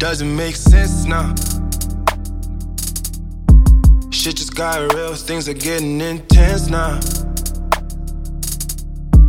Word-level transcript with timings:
Doesn't 0.00 0.34
make 0.34 0.56
sense 0.56 1.04
now. 1.04 1.34
Shit 4.10 4.36
just 4.36 4.56
got 4.56 4.94
real, 4.94 5.14
things 5.14 5.46
are 5.46 5.52
getting 5.52 6.00
intense 6.00 6.68
now. 6.68 6.98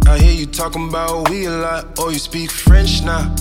I 0.07 0.17
hear 0.17 0.31
you 0.31 0.45
talking 0.45 0.87
about 0.87 1.29
we 1.29 1.43
a 1.43 1.51
lot, 1.51 1.99
or 1.99 2.13
you 2.13 2.19
speak 2.19 2.49
French 2.49 3.03
now. 3.03 3.35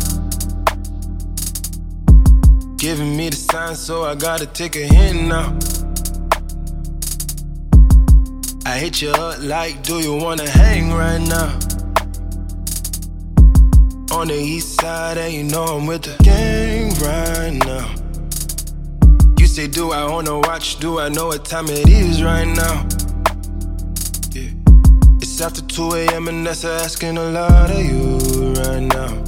Giving 2.78 3.16
me 3.16 3.28
the 3.28 3.36
sign, 3.36 3.76
so 3.76 4.02
I 4.02 4.16
gotta 4.16 4.46
take 4.46 4.74
a 4.74 4.84
hint 4.84 5.28
now. 5.28 5.56
I 8.66 8.76
hit 8.76 9.00
you 9.02 9.10
up 9.10 9.38
like, 9.40 9.84
do 9.84 10.00
you 10.00 10.16
wanna 10.16 10.50
hang 10.50 10.92
right 10.92 11.20
now? 11.20 11.69
On 14.12 14.26
the 14.26 14.34
east 14.34 14.80
side, 14.80 15.18
and 15.18 15.32
you 15.32 15.44
know 15.44 15.64
I'm 15.64 15.86
with 15.86 16.02
the 16.02 16.16
gang 16.22 16.92
right 17.00 17.52
now. 17.64 17.94
You 19.38 19.46
say, 19.46 19.68
do 19.68 19.92
I 19.92 20.04
wanna 20.10 20.38
watch? 20.40 20.78
Do 20.80 20.98
I 20.98 21.08
know 21.08 21.28
what 21.28 21.44
time 21.44 21.66
it 21.68 21.88
is 21.88 22.22
right 22.22 22.44
now? 22.44 22.86
Yeah. 24.32 24.50
It's 25.22 25.40
after 25.40 25.62
2 25.62 25.92
a.m. 25.94 26.28
and 26.28 26.44
that's 26.44 26.64
asking 26.64 27.18
a 27.18 27.30
lot 27.30 27.70
of 27.70 27.78
you 27.78 28.18
right 28.60 28.80
now. 28.80 29.22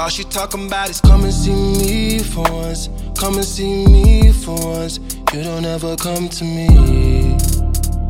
All 0.00 0.08
she 0.08 0.24
talking 0.24 0.66
about 0.66 0.88
is 0.88 1.00
come 1.02 1.24
and 1.24 1.32
see 1.32 1.52
me 1.52 2.18
for 2.20 2.50
once. 2.50 2.88
Come 3.18 3.34
and 3.34 3.44
see 3.44 3.84
me 3.86 4.32
for 4.32 4.56
once. 4.56 4.98
You 5.34 5.42
don't 5.42 5.66
ever 5.66 5.96
come 5.96 6.28
to 6.30 6.44
me. 6.44 7.36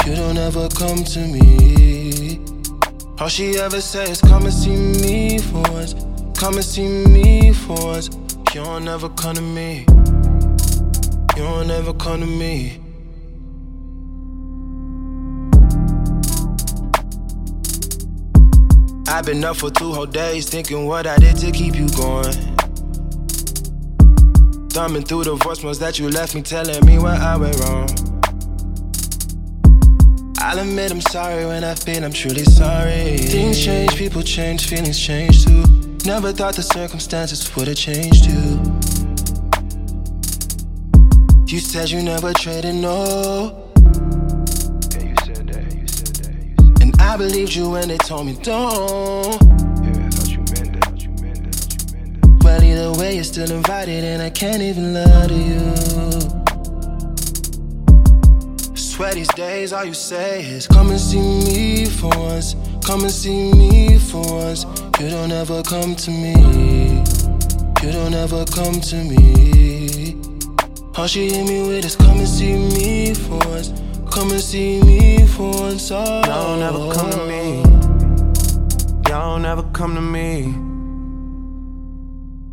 You 0.07 0.15
don't 0.15 0.39
ever 0.39 0.69
come 0.69 1.03
to 1.05 1.21
me. 1.27 2.50
All 3.21 3.29
she 3.29 3.59
ever 3.59 3.83
says, 3.83 4.19
come 4.23 4.45
and 4.45 4.53
see 4.53 4.75
me 4.75 5.39
for 5.39 5.61
once. 5.73 5.95
Come 6.39 6.55
and 6.55 6.65
see 6.65 6.89
me 6.89 7.53
for 7.53 7.75
once. 7.75 8.09
You 8.55 8.65
don't 8.65 8.89
ever 8.89 9.11
come 9.11 9.35
to 9.35 9.43
me. 9.43 9.85
You 11.37 11.43
don't 11.43 11.71
ever 11.71 11.93
come 11.93 12.21
to 12.21 12.27
me. 12.27 12.81
I've 19.07 19.27
been 19.27 19.45
up 19.45 19.57
for 19.59 19.71
two 19.71 19.93
whole 19.93 20.07
days 20.07 20.49
thinking 20.49 20.87
what 20.87 21.07
I 21.07 21.19
did 21.19 21.37
to 21.37 21.51
keep 21.51 21.75
you 21.75 21.91
going. 21.91 22.33
Thumbing 24.71 25.05
through 25.05 25.25
the 25.25 25.37
voicemails 25.37 25.79
that 25.81 25.99
you 25.99 26.09
left 26.09 26.35
me 26.35 26.41
telling 26.41 26.87
me 26.87 26.99
where 26.99 27.17
I 27.17 27.37
went 27.37 27.61
wrong. 27.61 28.10
I'll 30.43 30.59
admit 30.59 30.91
I'm 30.91 31.03
sorry 31.03 31.45
when 31.45 31.65
I 31.65 31.75
feel 31.75 32.03
I'm 32.03 32.13
truly 32.13 32.45
sorry. 32.45 33.19
Things 33.19 33.63
change, 33.63 33.95
people 33.97 34.23
change, 34.23 34.67
feelings 34.69 34.99
change 34.99 35.45
too. 35.45 35.63
Never 36.07 36.33
thought 36.33 36.57
the 36.57 36.63
circumstances 36.63 37.55
would 37.55 37.69
have 37.69 37.77
changed 37.77 38.25
you. 38.25 38.59
You 41.47 41.61
said 41.61 41.91
you 41.91 42.03
never 42.03 42.33
traded 42.33 42.77
no. 42.77 43.71
Yeah, 44.95 45.03
you 45.03 45.15
said 45.27 45.47
that, 45.49 45.75
you 45.75 45.87
said 45.87 46.17
that, 46.17 46.33
you 46.33 46.37
said 46.39 46.57
that. 46.57 46.83
And 46.83 46.99
I 47.01 47.17
believed 47.19 47.55
you 47.55 47.69
when 47.71 47.89
they 47.89 47.99
told 47.99 48.27
me 48.27 48.39
don't. 48.43 49.43
Yeah, 49.85 50.07
I 50.07 50.11
thought 50.11 50.31
you 50.31 50.39
meant 50.39 50.73
that, 50.73 50.85
thought 50.85 51.03
you 51.03 51.11
meant 51.21 51.43
that, 51.45 51.55
thought 51.55 51.83
you 51.85 51.91
meant 51.91 52.23
that. 52.23 52.45
Well, 52.45 52.65
either 52.65 52.93
way, 52.99 53.15
you're 53.17 53.25
still 53.25 53.51
invited, 53.51 54.05
and 54.05 54.23
I 54.23 54.31
can't 54.31 54.63
even 54.63 54.95
lie 54.95 55.27
to 55.27 55.35
you. 55.35 56.10
Swear 59.01 59.15
these 59.15 59.29
days, 59.29 59.73
all 59.73 59.87
you 59.87 59.95
say 59.95 60.45
is 60.45 60.67
come 60.67 60.91
and 60.91 61.01
see 61.01 61.23
me 61.23 61.87
for 61.87 62.11
once. 62.19 62.55
Come 62.85 63.01
and 63.01 63.11
see 63.11 63.51
me 63.51 63.99
for 63.99 64.21
once. 64.21 64.65
You 65.01 65.09
don't 65.09 65.33
ever 65.33 65.63
come 65.63 65.97
to 65.97 66.11
me. 66.11 66.35
You 67.83 67.93
don't 67.93 68.13
ever 68.13 68.45
come 68.45 68.79
to 68.79 68.97
me. 68.97 70.21
All 70.99 71.07
she 71.07 71.31
hit 71.31 71.49
me 71.49 71.67
with 71.67 71.87
is 71.87 71.97
come 71.97 72.19
and 72.19 72.29
see 72.29 72.53
me 72.53 73.15
for 73.15 73.39
once. 73.49 73.73
Come 74.11 74.33
and 74.33 74.41
see 74.43 74.83
me 74.83 75.27
for 75.29 75.51
once. 75.51 75.91
Oh. 75.91 76.23
Y'all 76.27 76.59
never 76.59 76.93
come 76.93 77.11
to 77.11 77.27
me. 77.27 77.63
Y'all 79.09 79.39
never 79.39 79.63
come 79.73 79.95
to 79.95 80.03
me. 80.03 80.53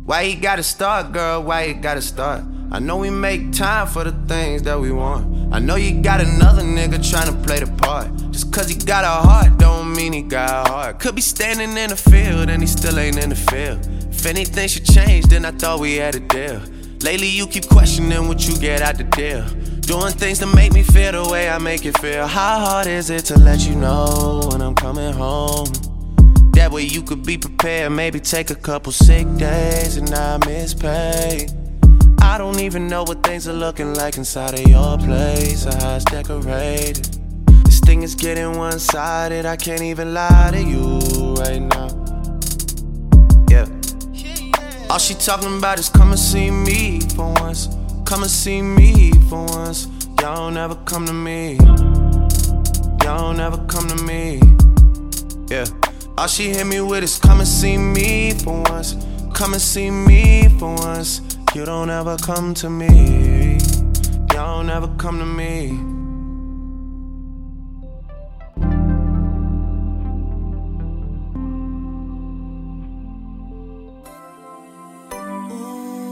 Why 0.06 0.22
you 0.22 0.40
gotta 0.40 0.62
start, 0.62 1.12
girl? 1.12 1.42
Why 1.42 1.64
you 1.64 1.74
gotta 1.74 2.00
start? 2.00 2.42
I 2.72 2.78
know 2.78 2.96
we 2.96 3.10
make 3.10 3.52
time 3.52 3.86
for 3.86 4.02
the 4.02 4.12
things 4.26 4.62
that 4.62 4.80
we 4.80 4.92
want. 4.92 5.37
I 5.50 5.60
know 5.60 5.76
you 5.76 6.02
got 6.02 6.20
another 6.20 6.62
nigga 6.62 6.98
trying 7.10 7.32
to 7.32 7.46
play 7.46 7.60
the 7.60 7.72
part. 7.78 8.14
Just 8.30 8.52
cause 8.52 8.68
he 8.68 8.76
got 8.76 9.04
a 9.04 9.26
heart, 9.26 9.58
don't 9.58 9.94
mean 9.94 10.12
he 10.12 10.22
got 10.22 10.68
a 10.68 10.72
heart. 10.72 10.98
Could 11.00 11.14
be 11.14 11.22
standing 11.22 11.76
in 11.76 11.90
the 11.90 11.96
field 11.96 12.50
and 12.50 12.62
he 12.62 12.66
still 12.66 12.98
ain't 12.98 13.16
in 13.22 13.30
the 13.30 13.36
field. 13.36 13.86
If 14.12 14.26
anything 14.26 14.68
should 14.68 14.84
change, 14.84 15.26
then 15.26 15.44
I 15.44 15.52
thought 15.52 15.80
we 15.80 15.96
had 15.96 16.14
a 16.16 16.20
deal. 16.20 16.60
Lately, 17.00 17.28
you 17.28 17.46
keep 17.46 17.68
questioning 17.68 18.28
what 18.28 18.46
you 18.46 18.58
get 18.58 18.82
out 18.82 18.98
the 18.98 19.04
deal. 19.04 19.46
Doing 19.80 20.12
things 20.12 20.38
to 20.40 20.46
make 20.46 20.72
me 20.72 20.82
feel 20.82 21.12
the 21.12 21.30
way 21.30 21.48
I 21.48 21.58
make 21.58 21.86
it 21.86 21.96
feel. 21.98 22.26
How 22.26 22.58
hard 22.58 22.86
is 22.86 23.08
it 23.08 23.24
to 23.26 23.38
let 23.38 23.66
you 23.66 23.74
know 23.74 24.42
when 24.50 24.60
I'm 24.60 24.74
coming 24.74 25.14
home? 25.14 25.68
That 26.52 26.70
way 26.72 26.82
you 26.82 27.02
could 27.02 27.24
be 27.24 27.38
prepared. 27.38 27.92
Maybe 27.92 28.20
take 28.20 28.50
a 28.50 28.54
couple 28.54 28.92
sick 28.92 29.26
days 29.36 29.96
and 29.96 30.10
not 30.10 30.46
miss 30.46 30.74
pay. 30.74 31.48
I 32.28 32.36
don't 32.36 32.60
even 32.60 32.88
know 32.88 33.04
what 33.04 33.22
things 33.22 33.48
are 33.48 33.54
looking 33.54 33.94
like 33.94 34.18
inside 34.18 34.52
of 34.52 34.68
your 34.68 34.98
place 34.98 35.66
or 35.66 35.74
how 35.74 35.96
it's 35.96 36.04
decorated. 36.04 37.08
This 37.64 37.80
thing 37.80 38.02
is 38.02 38.14
getting 38.14 38.58
one 38.58 38.78
sided. 38.78 39.46
I 39.46 39.56
can't 39.56 39.80
even 39.80 40.12
lie 40.12 40.50
to 40.52 40.62
you 40.62 40.98
right 41.36 41.58
now. 41.58 41.88
Yeah. 43.50 43.66
All 44.90 44.98
she 44.98 45.14
talking 45.14 45.56
about 45.56 45.78
is 45.78 45.88
come 45.88 46.10
and 46.10 46.18
see 46.18 46.50
me 46.50 47.00
for 47.16 47.32
once. 47.40 47.68
Come 48.04 48.22
and 48.22 48.30
see 48.30 48.60
me 48.60 49.10
for 49.30 49.46
once. 49.46 49.88
Y'all 50.20 50.56
ever 50.56 50.76
come 50.84 51.06
to 51.06 51.14
me. 51.14 51.56
Y'all 53.04 53.32
don't 53.32 53.40
ever 53.40 53.64
come 53.68 53.88
to 53.88 53.96
me. 54.04 54.38
Yeah. 55.48 55.64
All 56.18 56.28
she 56.28 56.50
hit 56.50 56.66
me 56.66 56.82
with 56.82 57.04
is 57.04 57.18
come 57.18 57.38
and 57.38 57.48
see 57.48 57.78
me 57.78 58.34
for 58.34 58.62
once. 58.64 58.96
Come 59.32 59.54
and 59.54 59.62
see 59.62 59.90
me 59.90 60.50
for 60.58 60.74
once. 60.74 61.22
You 61.54 61.64
don't 61.64 61.88
ever 61.88 62.16
come 62.18 62.52
to 62.54 62.68
me. 62.68 63.58
Y'all 64.32 64.58
don't 64.58 64.70
ever 64.70 64.88
come 64.98 65.18
to 65.18 65.24
me. 65.24 65.80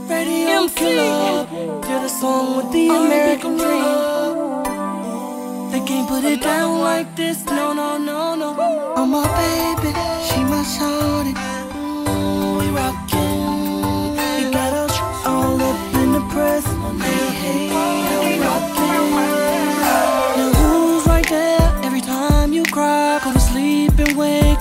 Radio 0.09 0.67
killer, 0.69 1.47
you're 1.87 2.01
the 2.01 2.09
song 2.09 2.57
with 2.57 2.71
the 2.71 2.89
American 2.89 3.57
dream. 3.57 4.63
They 5.71 5.81
can't 5.85 6.07
put 6.09 6.23
it 6.23 6.41
down 6.41 6.79
like 6.81 7.15
this, 7.15 7.45
no, 7.45 7.73
no, 7.73 7.97
no, 7.99 8.35
no. 8.35 8.93
I'm 8.97 9.11
my 9.11 9.23
baby, 9.23 9.93
she 10.25 10.43
my 10.43 10.63
shawty. 10.63 11.56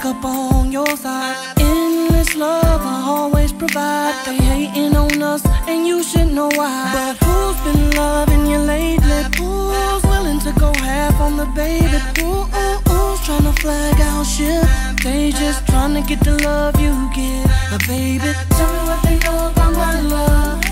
Up 0.06 0.25
on 0.25 0.71
your 0.71 0.97
side. 0.97 1.37
Endless 1.59 2.37
love, 2.37 2.81
I 2.94 3.03
always 3.06 3.53
provide. 3.53 4.15
They 4.25 4.37
hating 4.37 4.97
on 4.97 5.21
us, 5.21 5.43
and 5.67 5.87
you 5.87 6.03
should 6.05 6.33
know 6.33 6.49
why. 6.55 6.91
But 6.97 7.15
who's 7.27 7.59
been 7.67 7.91
loving 7.97 8.47
you 8.47 8.59
lately? 8.59 9.22
Who's 9.37 10.03
willing 10.05 10.39
to 10.47 10.53
go 10.61 10.72
half 10.75 11.21
on 11.21 11.37
the 11.37 11.47
baby? 11.56 11.99
Ooh, 12.22 12.47
ooh, 12.62 12.78
who's 12.89 13.21
trying 13.27 13.47
to 13.50 13.55
flag 13.61 14.00
out 14.00 14.25
shit? 14.25 14.65
They 15.03 15.32
just 15.32 15.67
trying 15.67 15.94
to 15.94 16.03
get 16.03 16.20
the 16.20 16.37
love 16.44 16.79
you 16.81 16.94
get. 17.12 17.50
But 17.70 17.82
baby, 17.88 18.31
tell 18.56 18.70
me 18.75 18.81
what 18.88 19.02
they 19.02 19.19
know 19.25 19.50
about 19.50 19.73
my 19.73 20.00
love. 20.14 20.62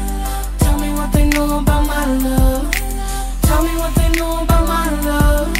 Tell 0.61 0.79
me 0.79 0.91
what 0.95 1.13
they 1.13 1.27
know 1.35 1.59
about 1.59 1.87
my 1.87 2.05
love. 2.07 2.71
Tell 3.43 3.63
me 3.65 3.75
what 3.83 3.95
they 3.97 4.11
know 4.19 4.43
about 4.45 4.65
my 4.69 4.87
love. 5.09 5.53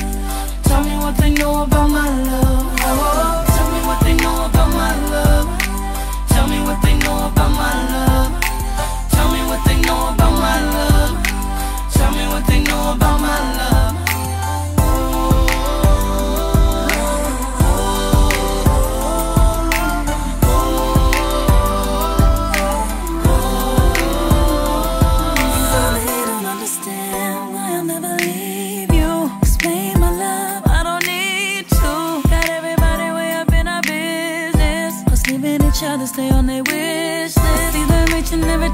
Tell 0.63 0.83
me 0.85 0.97
what 1.03 1.17
they 1.17 1.31
know 1.31 1.63
about 1.65 1.89
my 1.91 2.09
love. 2.31 2.79
Oh, 2.87 3.54
about 4.55 4.73
my 4.73 4.95
love. 5.11 5.49
Tell 6.29 6.47
me 6.47 6.61
what 6.63 6.81
they 6.83 6.97
know 6.99 7.27
about 7.27 7.51
my 7.51 7.75
love. 7.93 8.33
Tell 9.11 9.29
me 9.33 9.41
what 9.51 9.65
they 9.67 9.81
know 9.81 10.15
about 10.15 10.33
my 10.47 10.59
love. 10.77 11.93
Tell 11.93 12.13
me 12.13 12.27
what 12.29 12.47
they 12.47 12.63
know 12.63 12.93
about 12.93 13.21
my 13.21 13.57
love. 13.59 13.74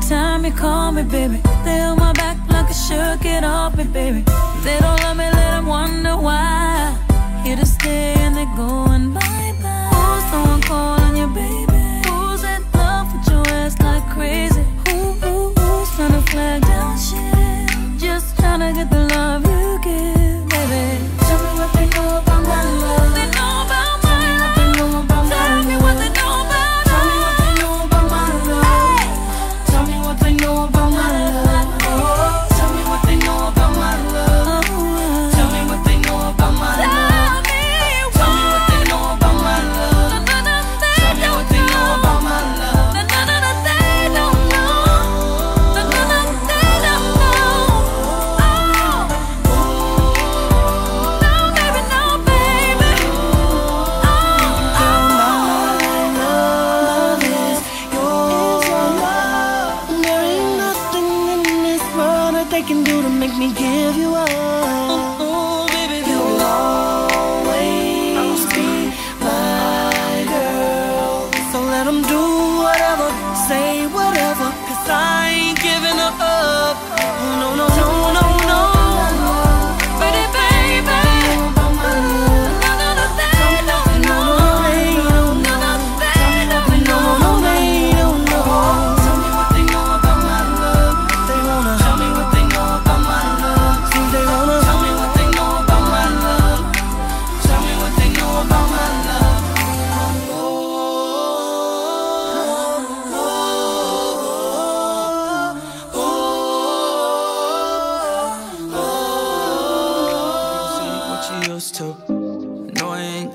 Time 0.08 0.44
you 0.44 0.52
call 0.52 0.92
me, 0.92 1.02
baby. 1.02 1.40
They 1.64 1.78
hold 1.78 1.98
my 1.98 2.12
back 2.12 2.36
like 2.48 2.66
I 2.68 2.72
should 2.72 3.20
get 3.22 3.44
off 3.44 3.76
me, 3.76 3.84
baby. 3.84 4.22
They 4.64 4.78
don't 4.80 5.00
love 5.02 5.16
me, 5.16 5.24
let 5.24 5.50
them 5.52 5.66
wonder 5.66 6.16
why. 6.16 6.96
Here 7.44 7.56
to 7.56 7.66
stay 7.66 8.14
and 8.18 8.36
they're 8.36 8.56
going 8.56 9.12
bye 9.14 9.54
bye. 9.62 9.90
Who's 9.92 10.24
the 10.32 10.38
one 10.50 10.62
calling 10.62 11.16
you, 11.16 11.26
baby? 11.28 12.08
Who's 12.08 12.44
in 12.44 12.62
love 12.74 13.06
with 13.12 13.28
your 13.30 13.46
ass 13.48 13.78
like 13.80 14.06
crazy? 14.10 14.64
Who, 14.88 15.12
who, 15.22 15.52
who's 15.54 15.90
trying 15.96 16.12
to 16.12 16.22
flag 16.30 16.69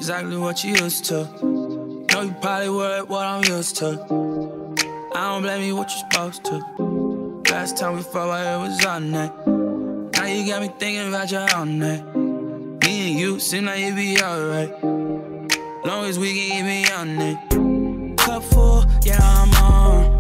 exactly 0.06 0.38
what 0.38 0.63
you 0.63 0.75
used 0.75 1.04
to. 1.06 1.24
Know 1.42 2.22
you 2.22 2.36
probably 2.40 2.69
worried 2.69 3.10
what 3.10 3.25
I'm 3.25 3.44
used 3.44 3.75
to. 3.78 3.88
I 5.16 5.31
don't 5.31 5.42
blame 5.42 5.63
you 5.63 5.75
what 5.75 5.90
you're 5.90 6.06
supposed 6.12 6.46
to. 6.46 7.44
Last 7.50 7.75
time 7.75 7.96
we 7.96 8.04
fought, 8.04 8.30
I 8.30 8.56
was 8.57 8.86
on 8.86 9.12
that. 9.13 9.48
Now 9.48 10.25
you 10.28 10.46
got 10.46 10.62
me 10.62 10.69
thinking 10.78 11.07
about 11.07 11.31
your 11.31 11.48
own 11.56 11.80
that. 11.80 12.06
Me 12.16 13.10
and 13.10 13.19
you 13.19 13.40
seem 13.40 13.66
like 13.66 13.80
it 13.80 13.96
be 13.96 14.22
alright. 14.22 14.84
Long 14.84 16.06
as 16.06 16.19
we 16.19 16.36
can 16.36 16.66
get 16.66 16.88
beyond 16.88 17.22
it. 17.24 18.18
Cup 18.19 18.44
full, 18.44 18.86
yeah, 19.01 19.18
I'm 19.19 19.54
on. 19.56 20.15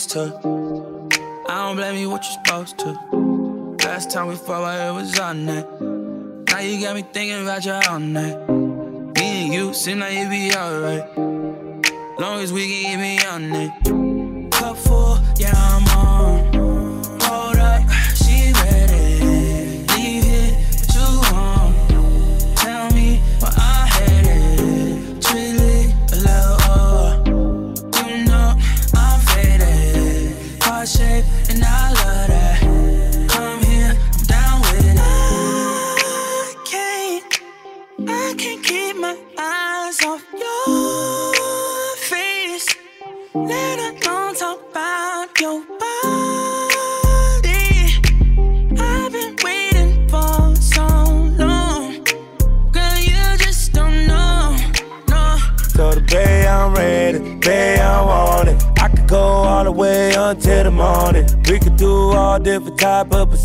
I 0.00 0.30
don't 1.48 1.74
blame 1.74 1.96
you 1.96 2.08
what 2.08 2.22
you're 2.22 2.38
supposed 2.44 2.78
to. 2.78 3.76
Last 3.84 4.12
time 4.12 4.28
we 4.28 4.36
fought, 4.36 4.62
I 4.62 4.92
was 4.92 5.18
on 5.18 5.46
that. 5.46 5.66
Now 5.80 6.60
you 6.60 6.80
got 6.80 6.94
me 6.94 7.02
thinking 7.02 7.42
about 7.42 7.64
your 7.64 7.80
own 7.90 8.12
that. 8.12 8.48
Me 8.48 9.44
and 9.44 9.52
you 9.52 9.74
seem 9.74 9.98
like 9.98 10.12
it 10.12 10.30
be 10.30 10.54
alright. 10.54 11.18
Long 12.16 12.40
as 12.40 12.52
we 12.52 12.68
can 12.68 13.00
get 13.00 13.18
beyond 13.18 13.56
it. 13.56 14.52
Cup 14.52 14.76
full, 14.76 15.18
yeah, 15.36 15.52
I'm 15.56 15.87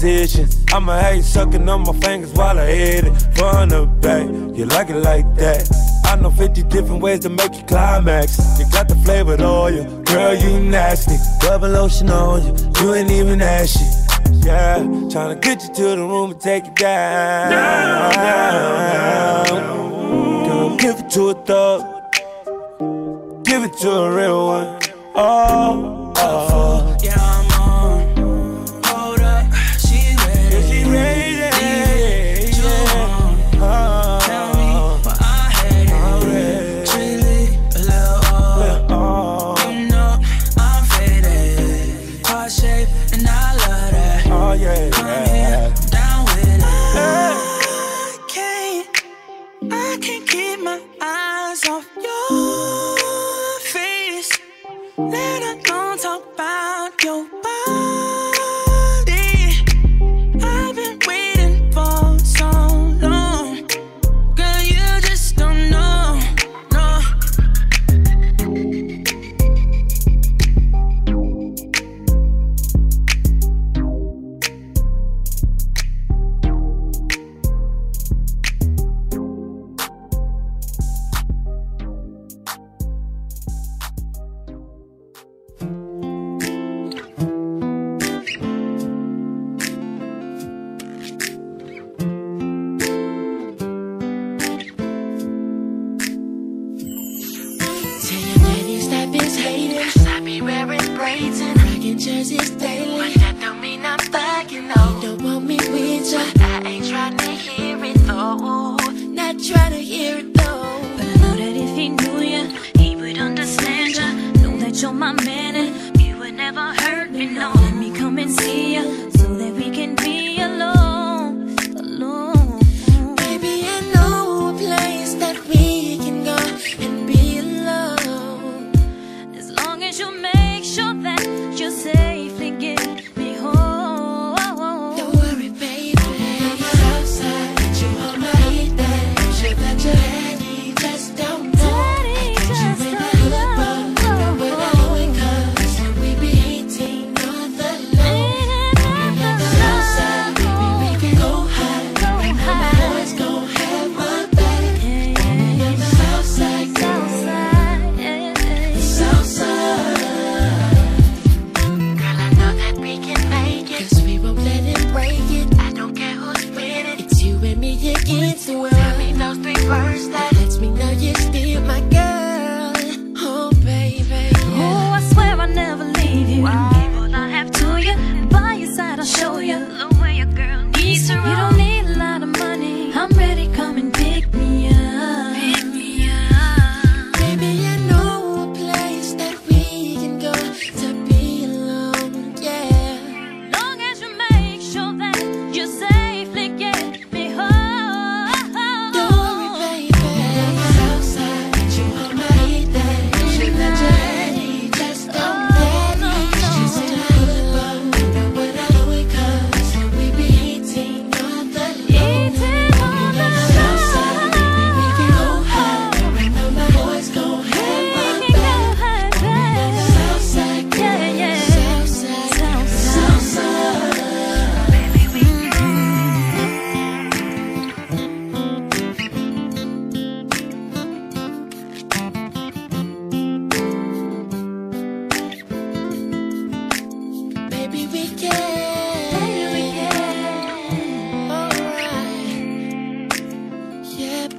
positions. 0.03 0.57
I'ma 0.73 0.99
have 0.99 1.15
you 1.15 1.21
sucking 1.21 1.69
on 1.69 1.81
my 1.83 1.93
fingers 1.93 2.33
while 2.33 2.59
I 2.59 2.65
hit 2.65 3.05
it 3.05 3.15
from 3.35 3.69
the 3.69 3.85
back. 3.85 4.27
You 4.57 4.65
like 4.65 4.89
it 4.89 4.97
like 4.97 5.33
that? 5.35 5.69
I 6.05 6.17
know 6.17 6.29
50 6.29 6.63
different 6.63 7.01
ways 7.01 7.21
to 7.21 7.29
make 7.29 7.55
you 7.55 7.63
climax. 7.63 8.59
You 8.59 8.65
got 8.69 8.89
the 8.89 8.95
flavored 8.95 9.41
oil, 9.41 9.85
girl, 10.03 10.35
you 10.35 10.59
nasty. 10.59 11.15
Double 11.39 11.69
lotion 11.69 12.09
on 12.09 12.45
you, 12.45 12.53
you 12.81 12.93
ain't 12.93 13.11
even 13.11 13.41
ashy. 13.41 13.85
Yeah, 14.45 14.79
tryna 15.11 15.41
get 15.41 15.63
you 15.63 15.73
to 15.73 15.95
the 15.95 15.97
room 15.97 16.31
and 16.31 16.41
take 16.41 16.65
you 16.65 16.73
down. 16.73 17.51
Girl, 20.45 20.77
give 20.77 20.99
it 20.99 21.09
to 21.11 21.29
a 21.29 21.33
thug. 21.45 21.81
Give 23.45 23.63
it 23.63 23.73
to 23.77 23.89
a 23.89 24.11
real 24.13 24.47
one. 24.47 24.79
Oh, 25.15 26.13
oh. 26.17 26.72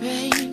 baby. 0.00 0.43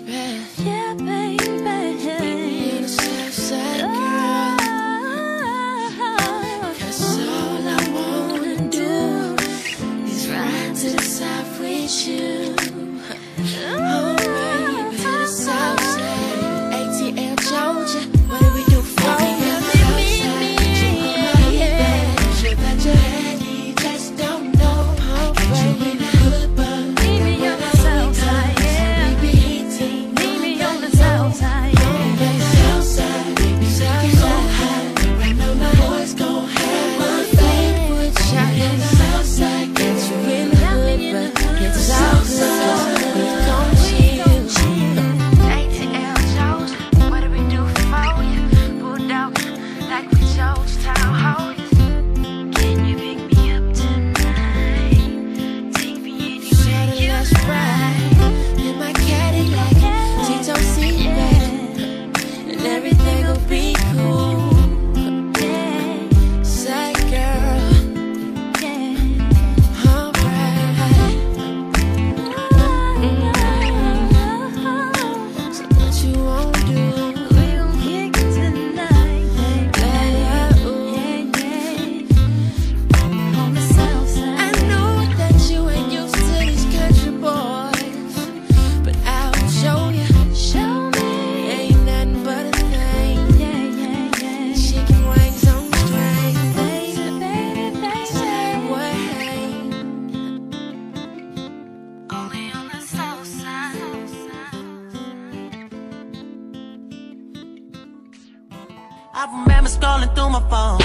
I 109.21 109.25
remember 109.25 109.69
scrolling 109.69 110.15
through 110.15 110.31
my 110.31 110.41
phone. 110.49 110.81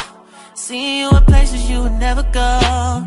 Seeing 0.55 1.01
you 1.01 1.11
at 1.17 1.27
places 1.27 1.71
you 1.71 1.81
would 1.85 1.93
never 1.93 2.23
go. 2.23 2.61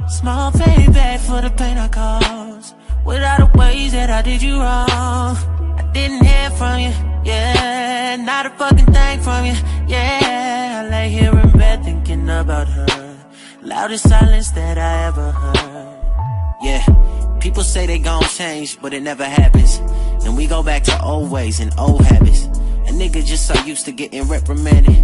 Small 0.10 0.52
payback 0.52 1.20
for 1.20 1.40
the 1.40 1.52
pain 1.52 1.78
I 1.78 1.88
caused. 1.88 2.74
Without 3.06 3.38
the 3.38 3.60
ways 3.60 3.92
that 3.92 4.10
I 4.10 4.24
did 4.24 4.42
you 4.42 4.56
wrong. 4.56 4.90
I 4.90 5.88
didn't 5.94 6.26
hear 6.26 6.50
from 6.58 6.80
you, 6.80 6.94
yeah. 7.24 8.16
Not 8.16 8.48
a 8.48 8.50
fucking 8.58 8.88
thing 8.88 9.20
from 9.20 9.46
you, 9.46 9.54
yeah. 9.86 10.82
I 10.82 10.90
lay 10.90 11.10
here 11.10 11.40
in 11.40 11.52
bed 11.52 11.84
thinking 11.84 12.28
about 12.28 12.68
her. 12.68 13.16
Loudest 13.62 14.10
silence 14.10 14.50
that 14.52 14.80
I 14.80 15.06
ever 15.10 15.30
heard, 15.30 16.58
yeah. 16.64 17.38
People 17.40 17.62
say 17.62 17.86
they 17.86 18.00
gon' 18.00 18.24
change, 18.24 18.82
but 18.82 18.96
it 18.96 19.04
never 19.04 19.26
happens. 19.26 19.78
And 20.26 20.36
we 20.36 20.48
go 20.48 20.64
back 20.64 20.82
to 20.86 21.04
old 21.04 21.30
ways 21.30 21.60
and 21.60 21.72
old 21.78 22.04
habits. 22.04 22.48
A 22.89 22.91
nigga 22.91 23.24
just 23.24 23.46
so 23.46 23.53
used 23.65 23.86
to 23.86 23.91
getting 23.91 24.24
reprimanded. 24.24 24.98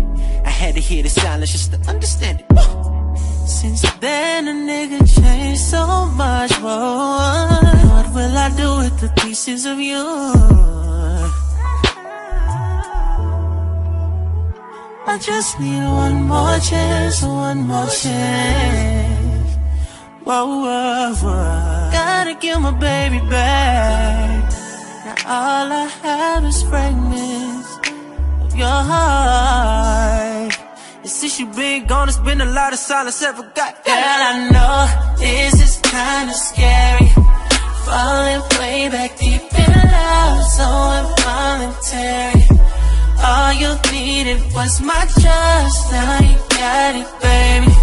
I 0.43 0.49
had 0.49 0.73
to 0.73 0.81
hear 0.81 1.03
the 1.03 1.09
silence 1.09 1.51
just 1.51 1.71
to 1.71 1.79
understand 1.87 2.39
it. 2.41 2.47
Since 3.47 3.83
then, 3.99 4.47
a 4.47 4.51
nigga 4.51 4.99
changed 5.21 5.61
so 5.61 6.07
much. 6.07 6.51
Whoa, 6.55 7.47
what 7.91 8.07
will 8.15 8.35
I 8.35 8.49
do 8.57 8.77
with 8.77 8.99
the 8.99 9.09
pieces 9.21 9.67
of 9.67 9.79
you? 9.79 10.03
I 15.07 15.19
just 15.21 15.59
need 15.59 15.85
one 15.85 16.23
more 16.23 16.57
chance, 16.57 17.21
one 17.21 17.67
more 17.67 17.87
chance. 17.87 19.55
Whoa, 20.23 20.45
whoa, 20.47 21.13
whoa. 21.21 21.89
Gotta 21.93 22.33
give 22.33 22.59
my 22.59 22.71
baby 22.71 23.19
back. 23.29 24.51
Now 25.05 25.15
all 25.27 25.71
I 25.71 25.85
have 26.01 26.45
is 26.45 26.63
fragments 26.63 27.44
your 28.57 28.67
heart. 28.91 30.53
And 31.01 31.09
since 31.09 31.39
you 31.39 31.45
been 31.47 31.85
gone, 31.85 32.07
it's 32.07 32.17
been 32.17 32.41
a 32.41 32.45
lot 32.45 32.73
of 32.73 32.79
silence 32.79 33.21
ever 33.21 33.43
got. 33.55 33.83
Girl, 33.85 33.95
I 33.95 34.49
know 34.53 34.87
this 35.17 35.53
is 35.61 35.77
kinda 35.83 36.33
scary. 36.33 37.09
Falling 37.85 38.41
way 38.57 38.89
back 38.89 39.17
deep 39.19 39.43
in 39.63 39.71
love, 39.91 40.43
so 40.57 40.67
involuntary. 40.99 42.43
All 43.23 43.53
you 43.53 43.71
needed 43.91 44.41
was 44.53 44.81
my 44.81 45.03
trust, 45.21 45.91
now 45.91 46.19
you 46.21 46.37
got 46.49 46.95
it, 47.01 47.09
baby. 47.21 47.73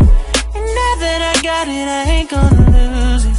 And 0.56 0.66
now 0.80 0.94
that 1.04 1.20
I 1.32 1.34
got 1.42 1.68
it, 1.68 1.88
I 2.00 2.02
ain't 2.14 2.30
gonna 2.30 2.70
lose 2.76 3.24
it. 3.24 3.36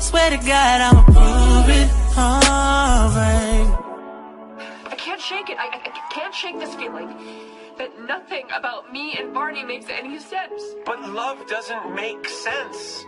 Swear 0.00 0.30
to 0.30 0.38
God, 0.38 0.80
I'ma 0.86 1.02
prove 1.02 1.68
it, 1.80 1.88
alright. 2.16 3.65
Can't 5.16 5.24
shake 5.24 5.48
it. 5.48 5.56
I, 5.58 5.68
I, 5.68 5.76
I 5.76 6.12
can't 6.12 6.34
shake 6.34 6.58
this 6.58 6.74
feeling 6.74 7.08
that 7.78 7.98
nothing 8.06 8.44
about 8.54 8.92
me 8.92 9.16
and 9.18 9.32
Barney 9.32 9.64
makes 9.64 9.86
any 9.88 10.18
sense. 10.18 10.62
But 10.84 11.08
love 11.08 11.46
doesn't 11.46 11.94
make 11.94 12.28
sense. 12.28 13.06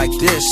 Like 0.00 0.18
this. 0.18 0.46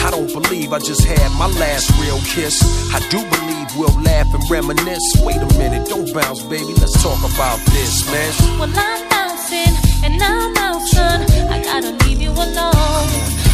I 0.00 0.08
don't 0.10 0.32
believe 0.32 0.72
I 0.72 0.78
just 0.78 1.04
had 1.04 1.28
my 1.36 1.48
last 1.60 1.92
real 2.00 2.18
kiss. 2.34 2.56
I 2.96 3.00
do 3.12 3.18
believe 3.34 3.68
we'll 3.76 4.00
laugh 4.00 4.32
and 4.32 4.42
reminisce. 4.48 5.08
Wait 5.20 5.36
a 5.36 5.50
minute, 5.60 5.86
don't 5.88 6.10
bounce, 6.14 6.40
baby. 6.44 6.72
Let's 6.80 6.96
talk 7.02 7.20
about 7.20 7.58
this, 7.74 7.92
man. 8.10 8.32
Well, 8.58 8.72
I'm 8.74 9.02
bouncing 9.10 9.74
and 10.04 10.22
I'm 10.22 10.80
son. 10.88 11.20
I 11.54 11.62
gotta 11.62 11.90
leave 12.04 12.22
you 12.22 12.30
alone. 12.30 13.10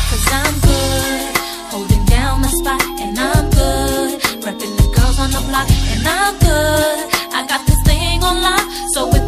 Cause 0.08 0.26
I'm 0.40 0.54
good, 0.70 1.36
holding 1.72 2.04
down 2.04 2.42
the 2.42 2.52
spot, 2.60 2.82
and 3.02 3.18
I'm 3.18 3.50
good. 3.50 4.20
Repping 4.46 4.74
the 4.80 4.86
girls 4.94 5.18
on 5.18 5.30
the 5.36 5.42
block, 5.48 5.68
and 5.94 6.06
I'm 6.06 6.34
good. 6.38 6.98
I 7.38 7.44
got 7.50 7.66
this 7.66 7.80
thing 7.82 8.22
on 8.22 8.40
lock, 8.40 8.66
so 8.94 9.08
without 9.08 9.27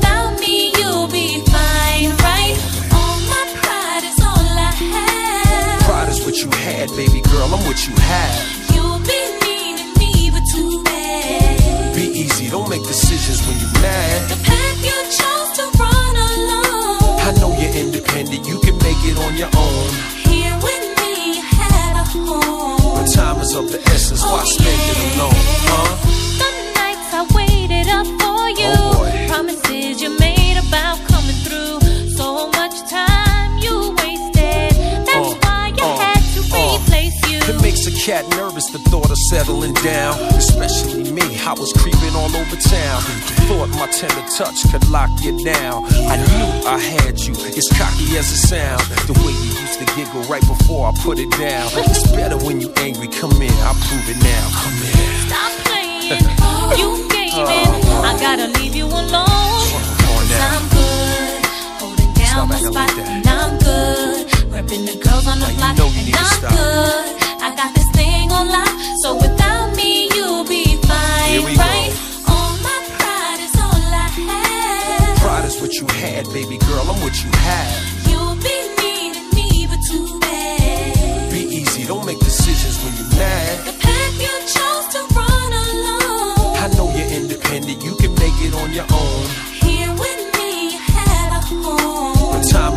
what 6.44 6.56
you 6.56 6.58
had, 6.64 6.88
baby 6.90 7.20
girl. 7.20 7.52
I'm 7.52 7.64
what 7.66 7.86
you 7.86 7.94
have. 7.94 8.74
You'll 8.74 8.98
be 9.00 9.20
needing 9.44 9.92
me, 9.98 10.30
but 10.30 10.42
too 10.52 10.82
bad. 10.84 11.94
Be 11.94 12.02
easy, 12.02 12.48
don't 12.48 12.68
make 12.70 12.82
decisions 12.82 13.46
when 13.46 13.58
you're 13.58 13.82
mad. 13.82 14.30
The 14.30 14.36
path 14.44 14.78
you 14.80 14.96
chose 15.20 15.50
to 15.58 15.64
run 15.78 16.16
alone. 16.16 17.20
I 17.20 17.32
know 17.40 17.52
you're 17.60 17.74
independent, 17.74 18.46
you 18.46 18.58
can 18.60 18.76
make 18.78 19.00
it 19.04 19.18
on 19.18 19.36
your 19.36 19.50
own. 19.56 19.90
Here 20.24 20.56
with 20.64 20.84
me, 21.00 21.36
you 21.36 21.42
had 21.42 22.00
a 22.00 22.04
home. 22.04 22.94
But 22.96 23.12
time 23.12 23.40
is 23.40 23.54
of 23.54 23.70
the 23.70 23.80
essence, 23.90 24.22
why 24.22 24.42
oh, 24.42 24.48
spend 24.48 24.80
it 24.92 25.16
alone, 25.16 25.32
huh? 25.68 26.09
Cat 38.00 38.24
nervous, 38.30 38.64
the 38.72 38.78
thought 38.88 39.10
of 39.10 39.18
settling 39.28 39.74
down. 39.84 40.16
Especially 40.32 41.12
me, 41.12 41.20
I 41.44 41.52
was 41.52 41.72
creeping 41.74 42.14
all 42.16 42.32
over 42.32 42.56
town. 42.56 43.00
Thought 43.44 43.68
my 43.76 43.86
tender 43.92 44.24
touch 44.36 44.64
could 44.72 44.88
lock 44.88 45.10
you 45.20 45.36
down. 45.44 45.84
I 46.08 46.16
knew 46.16 46.48
I 46.64 46.78
had 46.78 47.20
you, 47.20 47.34
as 47.36 47.68
cocky 47.76 48.16
as 48.16 48.32
it 48.32 48.40
sounds. 48.48 48.88
The 49.04 49.12
way 49.20 49.36
you 49.36 49.52
used 49.52 49.78
to 49.80 49.86
giggle 49.92 50.22
right 50.32 50.40
before 50.48 50.88
I 50.88 50.92
put 51.04 51.18
it 51.18 51.30
down. 51.36 51.68
It's 51.92 52.10
better 52.12 52.38
when 52.38 52.60
you 52.60 52.72
angry, 52.78 53.08
come 53.08 53.36
in, 53.36 53.52
I'll 53.68 53.76
prove 53.84 54.08
it 54.08 54.16
now. 54.24 54.44
Come 54.64 54.76
in. 54.80 54.96
Stop 55.28 55.52
playing. 55.68 56.24
you 56.80 56.88
gave 57.12 57.36
in. 57.36 57.68
Oh. 57.84 58.08
I 58.08 58.16
gotta 58.16 58.48
leave 58.58 58.74
you 58.74 58.86
alone. 58.86 59.60
Cause. 60.08 60.32
I'm 60.40 60.64
good. 60.72 61.44
Holding 61.84 62.12
down 62.16 62.48
my 62.48 62.60
spot. 62.64 62.96
and 62.96 63.26
I'm 63.28 63.58
good. 63.58 64.26
Repping 64.48 64.88
the 64.88 64.96
girls 65.04 65.26
on 65.28 65.38
the 65.38 65.52
block. 65.52 65.76
and 65.76 66.16
I'm 66.16 66.40
good. 66.48 67.20
I 67.42 67.54
got 67.56 67.74
this 67.74 67.84
thing 67.84 67.84
on 67.84 67.84
lock. 67.84 67.89
So 69.02 69.14
without 69.14 69.74
me, 69.76 70.10
you'll 70.14 70.44
be 70.44 70.76
fine, 70.82 71.44
we 71.44 71.54
go. 71.56 71.62
right? 71.62 71.92
All 72.28 72.52
my 72.58 72.78
pride 72.98 73.40
is 73.40 73.54
all 73.56 73.80
I 74.04 74.08
have. 74.28 75.16
Pride 75.18 75.44
is 75.46 75.58
what 75.60 75.72
you 75.80 75.86
had, 75.86 76.26
baby 76.34 76.58
girl, 76.58 76.84
I'm 76.90 77.00
what 77.00 77.16
you 77.24 77.30
have. 77.32 78.08
You'll 78.10 78.36
be 78.36 78.56
needing 78.82 79.30
me, 79.32 79.66
but 79.70 79.80
too 79.88 80.20
bad. 80.20 81.32
Be 81.32 81.40
easy, 81.40 81.86
don't 81.86 82.04
make 82.04 82.18
decisions 82.18 82.76
when 82.84 82.94
you're 82.96 83.16
mad. 83.16 83.66
The 83.66 83.72
path 83.80 84.20
you 84.20 84.34
chose 84.56 84.86
to 84.94 85.00
run 85.16 85.52
alone. 85.64 86.56
I 86.60 86.68
know 86.76 86.92
you're 86.94 87.08
independent, 87.08 87.82
you 87.82 87.94
can 87.96 88.12
make 88.16 88.36
it 88.44 88.54
on 88.54 88.70
your 88.72 88.86
own. 88.92 89.39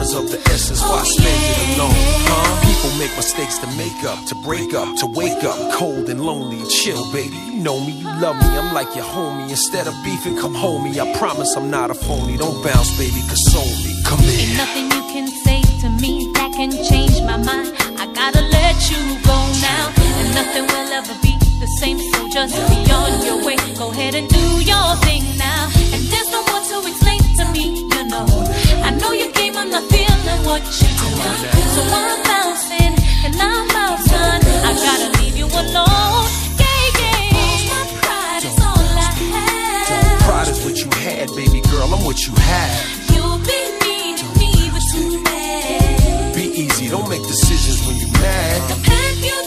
Is 0.03 0.13
of 0.15 0.29
the 0.29 0.39
essence, 0.51 0.81
why 0.81 0.99
oh, 0.99 1.15
spend 1.15 1.43
it 1.51 1.79
alone, 1.79 1.95
huh? 2.27 2.51
People 2.67 2.91
make 2.99 3.13
mistakes 3.15 3.57
to 3.63 3.67
make 3.79 4.03
up, 4.03 4.19
to 4.27 4.35
break 4.43 4.73
up, 4.73 4.89
to 4.99 5.07
wake 5.07 5.43
up, 5.43 5.57
cold 5.79 6.09
and 6.09 6.19
lonely. 6.19 6.59
Chill, 6.67 7.03
baby, 7.13 7.37
you 7.47 7.63
know 7.63 7.79
me, 7.79 7.93
you 8.03 8.09
love 8.19 8.35
me, 8.35 8.49
I'm 8.59 8.73
like 8.73 8.91
your 8.95 9.05
homie. 9.05 9.49
Instead 9.49 9.87
of 9.87 9.95
beefing, 10.03 10.35
come 10.35 10.53
home 10.53 10.83
me. 10.83 10.99
I 10.99 11.07
promise 11.17 11.55
I'm 11.55 11.69
not 11.71 11.89
a 11.89 11.93
phony. 11.93 12.35
Don't 12.37 12.59
bounce, 12.63 12.91
baby, 12.97 13.21
console 13.31 13.73
me. 13.85 13.91
Come 14.03 14.19
Ain't 14.27 14.57
nothing 14.59 14.87
you 14.91 15.03
can 15.15 15.27
say 15.45 15.61
to 15.81 15.87
me 16.03 16.31
that 16.35 16.51
can 16.51 16.71
change 16.83 17.21
my 17.23 17.37
mind. 17.37 17.71
I 17.95 18.05
gotta 18.11 18.43
let 18.51 18.75
you 18.91 18.99
go 19.23 19.39
now. 19.63 19.85
And 20.19 20.29
nothing 20.35 20.65
will 20.67 20.91
ever 20.99 21.15
be 21.23 21.33
the 21.63 21.69
same, 21.79 21.97
so 22.11 22.27
just 22.27 22.55
be 22.67 22.79
on 22.91 23.23
your 23.23 23.39
way. 23.45 23.55
Go 23.79 23.91
ahead 23.91 24.15
and 24.15 24.27
do 24.27 24.45
your 24.67 24.87
thing 25.07 25.23
now. 25.37 25.71
And 25.95 26.01
there's 26.11 26.29
no 26.35 26.43
more 26.51 26.63
to 26.71 26.75
explain 26.91 27.23
to 27.39 27.45
me, 27.55 27.87
you 27.87 28.03
know. 28.11 28.62
Know 29.03 29.11
you 29.11 29.29
came, 29.31 29.57
I'm 29.57 29.69
not 29.69 29.83
feeling 29.91 30.45
what 30.47 30.63
you 30.63 30.87
do. 30.87 31.09
So 31.75 31.81
I'm 31.83 32.23
bouncing 32.23 32.95
and 33.25 33.35
I'm 33.35 33.69
out, 33.75 33.99
son. 33.99 34.39
I 34.63 34.71
gotta 34.87 35.09
leave 35.19 35.35
you 35.35 35.45
alone. 35.45 36.27
Yeah, 36.61 36.99
yeah. 36.99 37.67
My 37.71 37.83
pride 37.99 38.43
is 38.47 38.57
all 38.63 38.79
I 38.79 39.11
have. 39.35 40.19
Pride 40.21 40.47
is 40.47 40.63
what 40.63 40.77
you 40.79 40.89
had, 41.03 41.27
baby 41.35 41.59
girl, 41.69 41.93
I'm 41.93 42.05
what 42.05 42.25
you 42.25 42.33
have. 42.33 43.11
You'll 43.13 43.39
be 43.39 43.61
needing 43.83 44.31
me, 44.39 44.71
but 44.71 44.83
too 44.93 45.21
bad. 45.23 46.35
Be 46.35 46.45
easy, 46.63 46.87
don't 46.87 47.09
make 47.09 47.23
decisions 47.23 47.85
when 47.85 47.97
you're 47.97 48.17
mad. 48.21 48.61
Path 48.87 49.19
you 49.19 49.37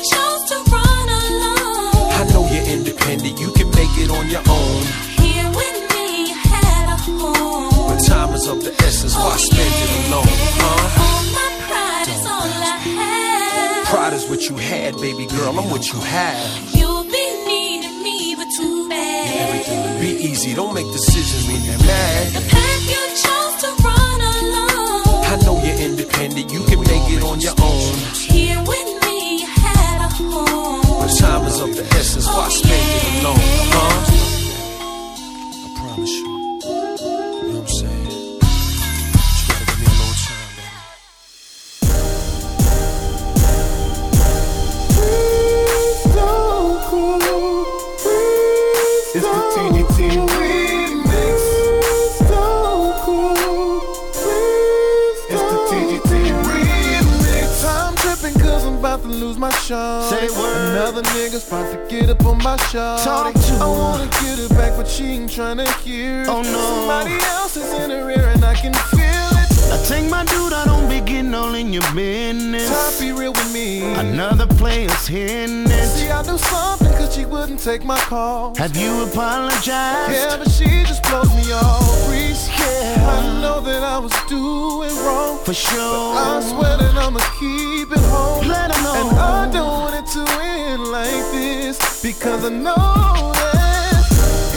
What 14.29 14.43
you 14.49 14.57
had, 14.57 14.97
baby 14.97 15.27
girl, 15.27 15.57
I'm 15.59 15.71
what 15.71 15.87
you 15.93 16.01
have. 16.01 16.75
You'll 16.75 17.05
be 17.05 17.27
needing 17.47 18.03
me, 18.03 18.35
but 18.35 18.49
too 18.57 18.89
bad. 18.89 20.01
Be 20.01 20.09
easy, 20.09 20.53
don't 20.53 20.75
make 20.75 20.87
decisions 20.87 21.47
when 21.47 21.63
you're 21.63 21.79
mad. 21.79 22.33
The 22.35 22.41
path 22.51 22.83
you 22.91 23.03
chose 23.23 23.55
to 23.63 23.69
run 23.87 24.21
alone. 24.21 25.25
I 25.31 25.37
know 25.45 25.63
you're 25.65 25.79
independent, 25.79 26.53
you 26.53 26.65
can 26.65 26.81
make 26.81 27.09
it 27.17 27.23
on 27.23 27.41
your 27.41 27.55
own. 27.63 27.95
Here 28.15 28.59
with 28.59 29.05
me, 29.05 29.39
you 29.43 29.47
had 29.47 30.01
a 30.05 30.09
home. 30.09 30.83
But 31.01 31.15
time 31.19 31.47
is 31.47 31.61
of 31.61 31.77
the 31.77 31.85
essence, 31.97 32.27
why 32.27 32.49
spend 32.49 32.75
oh, 32.75 32.99
it 33.07 33.23
alone, 33.23 33.39
huh? 33.73 34.03
I 35.67 35.89
promise 35.89 36.11
you. 36.11 36.36
Lose 59.37 59.39
my 59.39 59.51
charm. 59.67 60.03
Say 60.11 60.29
word. 60.41 60.71
Another 60.71 61.03
nigga's 61.03 61.47
about 61.47 61.73
to 61.73 61.79
get 61.89 62.11
up 62.11 62.25
on 62.25 62.39
my 62.39 62.57
shawty. 62.57 63.05
Talk 63.05 63.35
to 63.35 63.55
I 63.61 63.67
wanna 63.67 64.07
get 64.07 64.39
her 64.39 64.49
back, 64.51 64.77
but 64.77 64.89
she 64.89 65.05
ain't 65.05 65.31
trying 65.31 65.59
to 65.59 65.71
hear. 65.79 66.23
it. 66.23 66.29
Oh, 66.29 66.43
no. 66.43 66.59
Somebody 66.59 67.15
else 67.25 67.57
is 67.57 67.73
in 67.75 67.91
her 67.91 68.11
ear 68.11 68.29
and 68.29 68.45
I 68.45 68.55
can 68.55 68.73
feel 68.75 69.01
it. 69.01 69.73
I 69.73 69.83
take 69.85 70.09
my 70.09 70.25
dude, 70.25 70.53
I 70.53 70.65
don't 70.65 70.89
be 70.89 71.01
getting 71.01 71.35
all 71.35 71.55
in 71.55 71.73
your 71.73 71.83
business. 71.93 72.69
Top 72.69 73.01
be 73.01 73.13
real 73.13 73.33
with 73.33 73.53
me. 73.53 73.83
Another 73.95 74.47
player's 74.47 75.07
hitting 75.07 75.65
it. 75.67 75.87
See, 75.89 76.09
I 76.09 76.23
do 76.23 76.39
something 76.39 76.93
cause 76.93 77.15
she 77.15 77.25
wouldn't 77.25 77.61
take 77.61 77.85
my 77.85 77.99
call. 77.99 78.55
Have 78.57 78.77
you 78.77 79.03
apologized? 79.03 80.13
Yeah, 80.13 80.37
but 80.37 80.51
she 80.51 80.85
just 80.85 81.03
blows 81.03 81.35
me 81.35 81.53
off. 81.53 81.97
Yeah. 82.59 83.19
I 83.19 83.41
know 83.41 83.61
that 83.61 83.83
I 83.83 83.99
was 83.99 84.13
doing 84.29 84.95
wrong. 85.05 85.39
For 85.45 85.55
sure. 85.55 86.15
I 86.17 86.41
swear 86.43 86.77
that 86.77 86.95
I'ma 86.97 87.21
keep 87.39 87.91
it 87.93 87.96
I 89.47 89.49
don't 89.49 89.69
want 89.69 89.95
it 89.95 90.07
to 90.07 90.27
end 90.43 90.83
like 90.89 91.31
this. 91.31 92.03
Because 92.03 92.45
I 92.45 92.49
know 92.49 92.75
that 92.75 94.03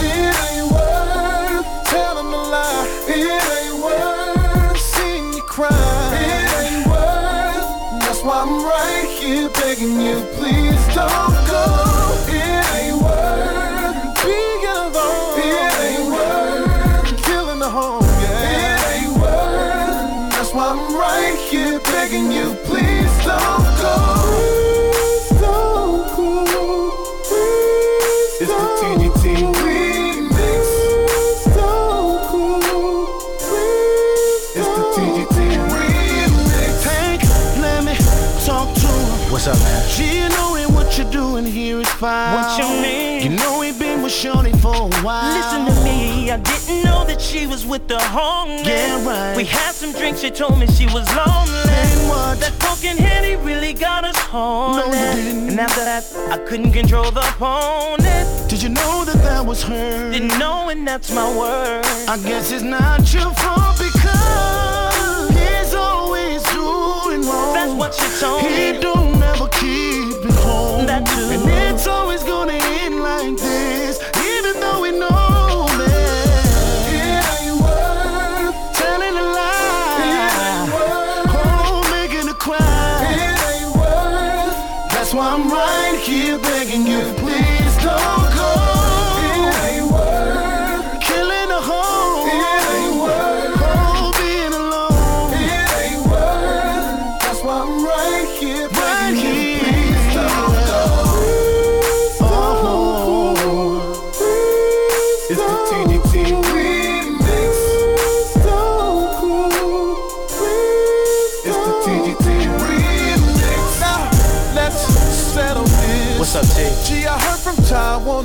it 0.00 0.34
ain't 0.50 0.72
worth 0.72 1.86
telling 1.86 2.26
a 2.26 2.42
lie. 2.50 3.04
It 3.06 3.40
ain't 3.54 3.84
worth 3.84 4.80
seeing 4.80 5.32
you 5.32 5.42
cry. 5.42 5.70
It 6.18 6.50
ain't 6.64 6.86
worth. 6.88 8.02
That's 8.02 8.20
why 8.24 8.40
I'm 8.42 8.64
right 8.64 9.06
here 9.20 9.48
begging 9.50 10.00
you, 10.00 10.26
please 10.34 10.94
don't 10.96 11.39
she 47.30 47.46
was 47.46 47.64
with 47.64 47.86
the 47.86 47.98
homeless. 47.98 48.66
Yeah, 48.66 49.06
right. 49.06 49.36
We 49.36 49.44
had 49.44 49.72
some 49.72 49.92
drinks, 49.92 50.20
she 50.20 50.30
told 50.30 50.58
me 50.58 50.66
she 50.66 50.86
was 50.86 51.06
lonely. 51.14 51.70
And 51.84 52.08
what? 52.08 52.40
That 52.40 52.54
broken 52.58 52.96
Henny 52.96 53.36
really 53.36 53.72
got 53.72 54.04
us 54.04 54.18
horny. 54.18 54.78
No, 54.78 54.86
you 54.86 55.22
didn't. 55.22 55.48
And 55.50 55.60
after 55.60 55.84
that, 55.84 56.02
I 56.34 56.38
couldn't 56.48 56.72
control 56.72 57.10
the 57.12 57.20
opponent. 57.20 58.50
Did 58.50 58.62
you 58.62 58.70
know 58.70 59.04
that 59.04 59.18
that 59.22 59.46
was 59.46 59.62
her? 59.62 60.10
Didn't 60.10 60.36
know, 60.38 60.70
and 60.70 60.86
that's 60.86 61.12
my 61.14 61.28
word. 61.38 61.84
I 62.08 62.16
guess 62.18 62.50
it's 62.50 62.64
not 62.64 63.12
your 63.14 63.32
fault 63.42 63.78
because 63.78 65.30
he's 65.38 65.72
always 65.74 66.42
doing 66.50 67.22
wrong. 67.28 67.54
That's 67.54 67.72
what 67.72 67.94
she 67.94 68.08
told 68.20 68.42
He 68.42 68.72
me. 68.72 68.80
don't 68.80 69.22
ever 69.22 69.46
keep 69.60 70.18
it 70.26 70.34
home. 70.42 70.86
That 70.86 71.06
too. 71.06 71.30
And 71.30 71.74
it's 71.74 71.86
always 71.86 72.09
begging 86.42 86.86
you, 86.86 87.09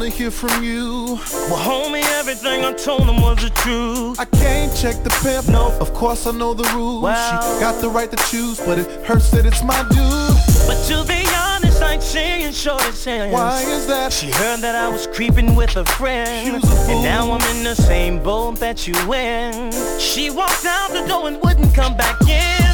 Wanna 0.05 0.17
hear 0.17 0.29
from 0.29 0.63
you. 0.63 1.17
Well, 1.49 1.57
homie, 1.57 2.03
everything 2.19 2.63
I 2.63 2.73
told 2.73 3.09
him 3.09 3.21
was 3.23 3.41
the 3.41 3.49
truth. 3.49 4.19
I 4.19 4.25
can't 4.25 4.71
check 4.77 5.01
the 5.03 5.09
pimp. 5.23 5.47
No, 5.47 5.75
of 5.79 5.95
course 5.95 6.27
I 6.27 6.31
know 6.31 6.53
the 6.53 6.63
rules. 6.75 7.01
Wow. 7.01 7.41
She 7.41 7.59
got 7.59 7.81
the 7.81 7.89
right 7.89 8.11
to 8.11 8.17
choose, 8.29 8.59
but 8.59 8.77
it 8.77 8.85
hurts 9.03 9.31
that 9.31 9.47
it's 9.47 9.63
my 9.63 9.81
dude. 9.89 10.67
But 10.67 10.79
to 10.89 11.03
be 11.07 11.27
honest, 11.33 11.81
I 11.81 11.93
ain't 11.93 12.03
seeing 12.03 12.53
shorty's 12.53 13.03
hands. 13.03 13.33
Why 13.33 13.63
is 13.63 13.87
that? 13.87 14.13
She 14.13 14.29
heard 14.29 14.59
that 14.59 14.75
I 14.75 14.89
was 14.89 15.07
creeping 15.07 15.55
with 15.55 15.75
a 15.75 15.85
friend. 15.85 16.63
A. 16.63 16.67
And 16.91 17.01
now 17.01 17.31
I'm 17.31 17.57
in 17.57 17.63
the 17.63 17.73
same 17.73 18.21
boat 18.21 18.59
that 18.59 18.85
you 18.85 18.93
in. 19.11 19.71
She 19.97 20.29
walked 20.29 20.65
out 20.65 20.91
the 20.91 21.03
door 21.07 21.29
and 21.29 21.41
wouldn't 21.41 21.73
come 21.73 21.97
back 21.97 22.21
in. 22.29 22.64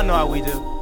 Y'all 0.00 0.06
know 0.06 0.14
how 0.14 0.26
we 0.26 0.40
do. 0.40 0.79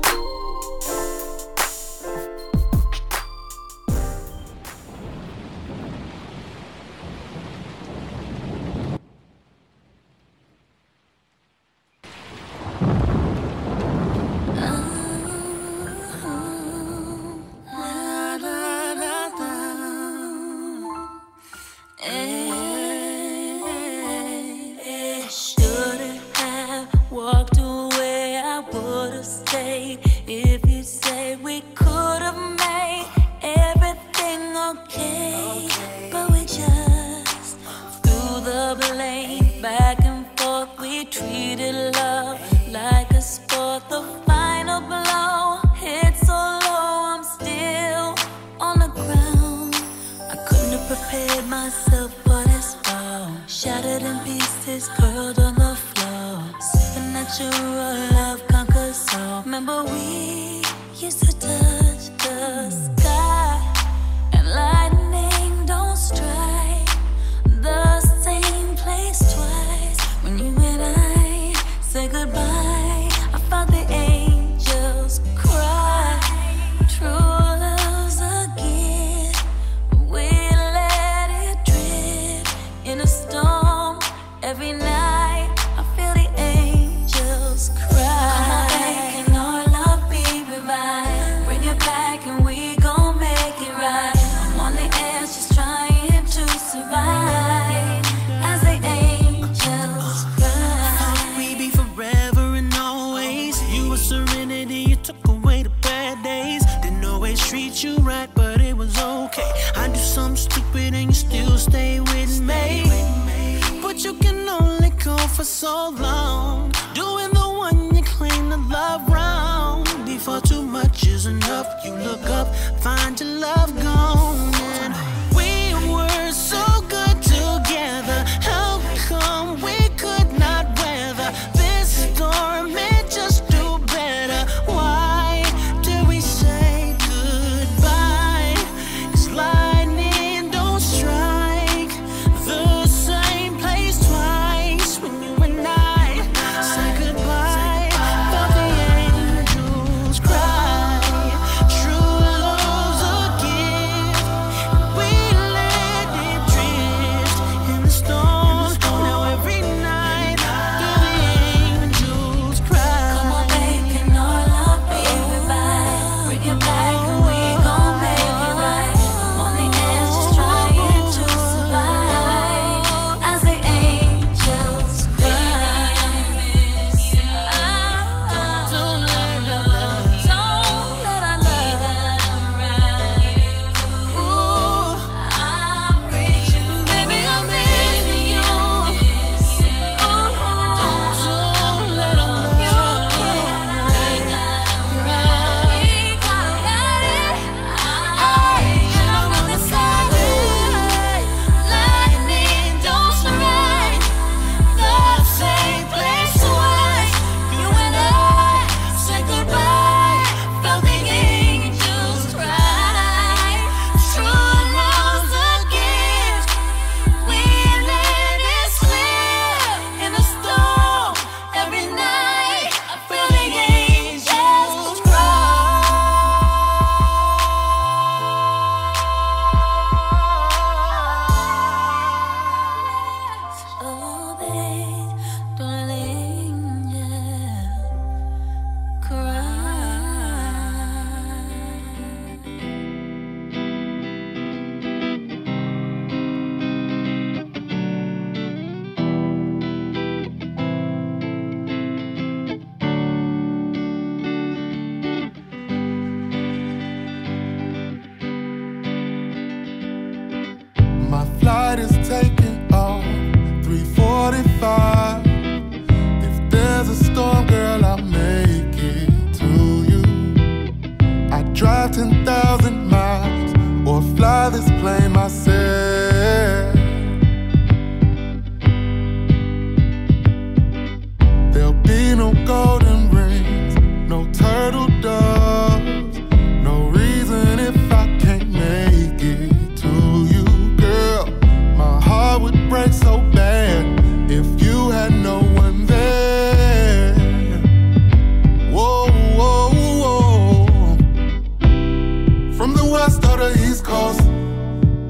so 115.59 115.89
long 115.99 116.71
doing 116.95 117.31
the 117.31 117.49
one 117.67 117.93
you 117.93 118.01
claim 118.05 118.49
to 118.49 118.57
love 118.71 119.03
Round 119.09 119.89
Before 120.07 120.41
too 120.41 120.63
much 120.63 121.05
is 121.05 121.27
enough, 121.27 121.67
you 121.85 121.95
look 121.95 122.23
up, 122.31 122.55
find 122.81 123.19
your 123.19 123.41
love 123.41 123.75
gone. 123.83 124.28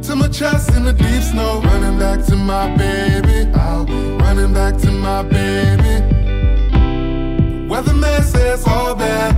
to 0.08 0.16
my 0.16 0.28
chest 0.28 0.74
in 0.74 0.84
the 0.84 0.92
deep 0.94 1.22
snow. 1.22 1.60
Running 1.64 1.98
back 1.98 2.24
to 2.28 2.34
my 2.34 2.74
baby. 2.76 3.46
I'll 3.52 3.84
be 3.84 4.16
running 4.24 4.54
back 4.54 4.78
to 4.78 4.90
my 4.90 5.22
baby. 5.22 5.94
The 6.72 7.68
weatherman 7.68 8.22
says 8.22 8.66
all 8.66 8.94
that. 8.94 9.36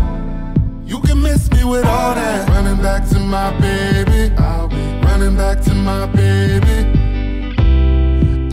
You 0.87 1.01
can 1.01 1.21
miss 1.23 1.51
me 1.51 1.65
with 1.65 1.85
all 1.85 2.15
that. 2.15 2.49
Running 2.51 2.81
back 2.81 3.09
to 3.09 3.19
my 3.19 3.51
baby. 3.59 4.33
I'll 4.39 4.69
be 4.69 4.85
running 5.07 5.37
back 5.37 5.61
to 5.63 5.75
my 5.75 6.07
baby. 6.07 6.79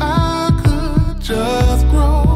I 0.01 0.49
could 0.63 1.21
just 1.21 1.87
grow. 1.89 2.26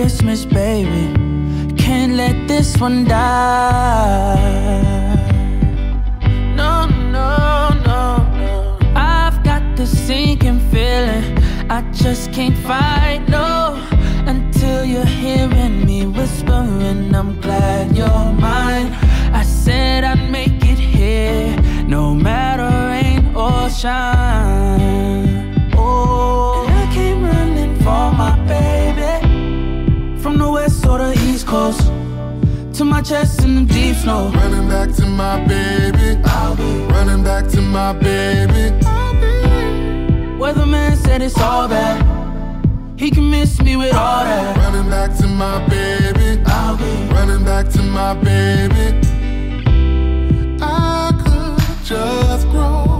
Christmas, 0.00 0.44
baby. 0.44 1.12
Can't 1.76 2.12
let 2.12 2.46
this 2.46 2.76
one 2.78 3.04
die. 3.04 4.36
No, 6.54 6.86
no, 6.86 7.70
no, 7.84 8.02
no. 8.42 8.78
I've 8.94 9.42
got 9.42 9.60
this 9.76 9.90
sinking 10.06 10.60
feeling. 10.70 11.36
I 11.68 11.80
just 11.90 12.32
can't 12.32 12.56
fight, 12.58 13.24
no. 13.28 13.74
Until 14.24 14.84
you're 14.84 15.12
hearing 15.22 15.84
me 15.84 16.06
whispering, 16.06 17.12
I'm 17.12 17.40
glad 17.40 17.96
you're 17.96 18.32
mine. 18.38 18.92
I 19.32 19.42
said 19.42 20.04
I'd 20.04 20.30
make 20.30 20.62
it 20.62 20.78
here, 20.78 21.60
no 21.88 22.14
matter 22.14 22.70
rain 22.92 23.34
or 23.34 23.68
shine. 23.68 24.57
Or 31.52 31.72
the 31.72 31.78
east 31.78 31.86
coast 31.86 32.78
to 32.78 32.84
my 32.84 33.02
chest 33.02 33.44
in 33.44 33.54
the 33.54 33.72
deep 33.72 33.96
snow. 33.96 34.30
Running 34.34 34.68
back 34.68 34.94
to 34.96 35.06
my 35.06 35.44
baby. 35.46 36.20
I'll 36.24 36.56
be 36.56 36.84
running 36.92 37.24
back 37.24 37.48
to 37.48 37.60
my 37.60 37.92
baby. 37.92 38.74
Weatherman 40.38 40.96
said 40.96 41.22
it's 41.22 41.38
all 41.38 41.68
bad. 41.68 42.04
He 42.98 43.10
can 43.10 43.30
miss 43.30 43.60
me 43.60 43.76
with 43.76 43.94
all 43.94 44.24
that. 44.24 44.56
Running 44.56 44.90
back 44.90 45.16
to 45.18 45.26
my 45.26 45.66
baby. 45.68 46.42
I'll 46.46 46.76
be 46.76 47.14
running 47.14 47.44
back 47.44 47.68
to 47.70 47.82
my 47.82 48.14
baby. 48.14 48.98
I 50.60 51.12
could 51.22 51.84
just 51.84 52.48
grow 52.48 52.97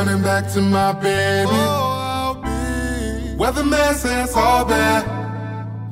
Running 0.00 0.22
back 0.22 0.50
to 0.54 0.62
my 0.62 0.92
baby. 0.94 1.50
Oh, 1.52 2.40
Weatherman 3.36 3.92
says 3.92 4.34
all 4.34 4.64
bad. 4.64 5.04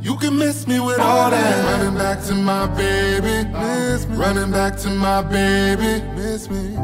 You 0.03 0.17
can 0.17 0.39
miss 0.39 0.67
me 0.67 0.81
with 0.81 0.99
all 0.99 1.31
that. 1.31 1.79
Running 1.79 1.99
back 1.99 2.25
to 2.29 2.35
my 2.35 2.67
baby. 2.69 3.47
Miss 3.51 4.07
me. 4.07 4.17
Running 4.17 4.51
back 4.51 4.79
to 4.79 4.89
my 4.89 5.21
baby. 5.21 6.03
Miss 6.17 6.49
me. 6.49 6.75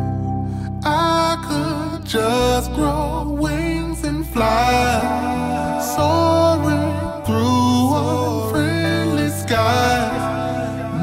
I 0.85 1.39
could 1.49 2.05
just 2.07 2.71
grow 2.75 3.31
wings 3.41 4.05
and 4.05 4.27
fly. 4.27 5.81
Soaring 5.97 7.25
through 7.25 7.95
unfriendly 8.05 9.31
skies. 9.31 10.25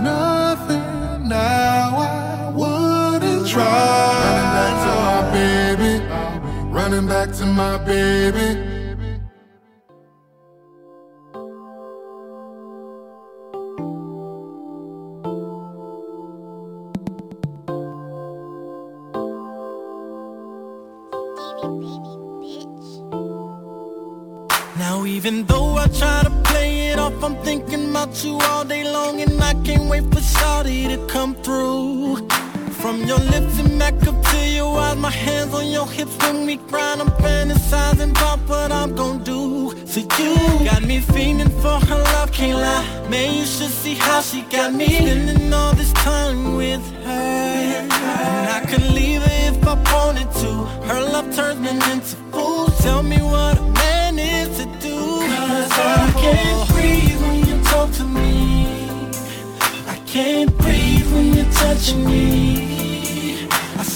Nothing 0.04 1.28
now 1.28 1.98
I 1.98 2.52
wouldn't 2.54 3.48
try. 3.48 4.21
Running 6.92 7.08
back 7.08 7.32
to 7.38 7.46
my 7.46 7.78
baby. 7.86 8.60
Now 24.78 25.06
even 25.06 25.46
though 25.46 25.78
I 25.78 25.88
try 25.88 26.24
to 26.24 26.30
play 26.44 26.90
it 26.90 27.00
off, 27.00 27.24
I'm 27.24 27.38
thinking 27.38 27.92
about 27.92 28.22
you 28.26 28.38
all 28.38 28.66
day 28.66 28.84
long 28.84 29.22
And 29.22 29.42
I 29.42 29.54
can't 29.64 29.90
wait 29.90 30.04
for 30.12 30.20
Shawty 30.20 30.90
to 30.90 31.08
come 31.08 31.36
through 31.36 32.31
From 32.82 33.04
your 33.04 33.20
lips 33.20 33.60
and 33.60 33.78
back 33.78 33.94
up 34.08 34.20
to 34.32 34.38
your 34.50 34.76
eyes. 34.76 34.98
My 34.98 35.12
hands 35.12 35.54
on 35.54 35.68
your 35.68 35.86
hips 35.86 36.18
when 36.18 36.48
we 36.48 36.56
grind. 36.56 37.00
I'm 37.00 37.12
fantasizing 37.22 38.10
about 38.10 38.40
what 38.50 38.72
I'm 38.72 38.96
gonna 38.96 39.24
do 39.24 39.76
So 39.86 40.00
you. 40.00 40.34
Got 40.66 40.82
me 40.82 41.00
fiending 41.00 41.54
for 41.62 41.78
her 41.88 42.02
love, 42.16 42.32
can't 42.32 42.58
lie. 42.58 43.08
Man, 43.08 43.36
you 43.36 43.46
should 43.46 43.70
see 43.70 43.94
how 43.94 44.22
she 44.22 44.42
got 44.42 44.74
me. 44.74 44.88
Spending 44.88 45.54
all 45.54 45.74
this 45.76 45.94
time 45.94 46.56
with 46.56 46.84
her. 47.04 47.12
And 47.12 47.94
I 48.58 48.66
could 48.68 48.88
leave 48.98 49.22
her 49.22 49.50
if 49.50 49.68
I 49.68 49.76
wanted 49.94 50.32
to. 50.42 50.52
Her 50.90 51.02
love 51.02 51.36
turns 51.36 51.60
me 51.60 51.70
into 51.70 52.16
fools. 52.32 52.76
Tell 52.80 53.04
me 53.04 53.18
what 53.18 53.60
a 53.60 53.66
man 53.84 54.18
is 54.18 54.58
to 54.58 54.66
do. 54.82 54.98
Cause 54.98 55.72
I 55.72 56.12
can't 56.24 56.70
breathe 56.72 57.22
when 57.22 57.38
you 57.48 57.64
talk 57.64 57.92
to 58.00 58.04
me. 58.06 59.12
I 59.88 59.98
can't 60.08 60.58
breathe 60.58 61.08
when 61.14 61.36
you're 61.36 61.54
touching 61.54 62.06
me 62.06 62.81